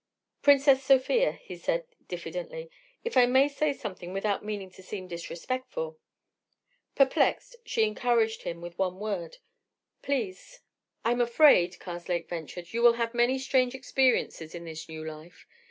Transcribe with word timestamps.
"Princess 0.41 0.81
Sofia," 0.83 1.39
said 1.55 1.85
he, 1.89 2.05
diffidently, 2.07 2.71
"if 3.03 3.15
I 3.15 3.27
may 3.27 3.47
say 3.47 3.71
something 3.71 4.13
without 4.13 4.43
meaning 4.43 4.71
to 4.71 4.81
seem 4.81 5.07
disrespectful—" 5.07 5.99
Perplexed, 6.95 7.57
she 7.67 7.83
encouraged 7.83 8.41
him 8.41 8.61
with 8.61 8.79
one 8.79 8.97
word: 8.97 9.37
"Please." 10.01 10.61
"I'm 11.05 11.21
afraid," 11.21 11.77
Karslake 11.77 12.27
ventured, 12.27 12.73
"you 12.73 12.81
will 12.81 12.93
have 12.93 13.13
many 13.13 13.37
strange 13.37 13.75
experiences 13.75 14.55
in 14.55 14.65
this 14.65 14.89
new 14.89 15.05
life. 15.05 15.45